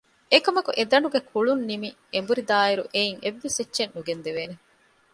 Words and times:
އެކަމަކު 0.31 0.71
އެ 0.77 0.83
ދަނޑުގެ 0.91 1.19
ކުޅުންނިމި 1.29 1.89
އެނބުރިދާއިރު 2.13 2.83
އެއިން 2.93 3.19
އެއްވެސްއެއްޗެއް 3.23 3.93
ނުގެންދެވޭނެ 3.95 4.55